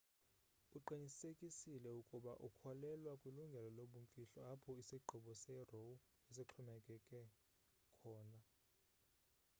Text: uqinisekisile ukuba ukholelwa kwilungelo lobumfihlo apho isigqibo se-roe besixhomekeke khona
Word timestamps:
uqinisekisile 0.77 1.89
ukuba 2.01 2.31
ukholelwa 2.47 3.13
kwilungelo 3.21 3.69
lobumfihlo 3.77 4.39
apho 4.53 4.69
isigqibo 4.81 5.31
se-roe 5.41 5.95
besixhomekeke 6.25 7.19
khona 7.99 8.39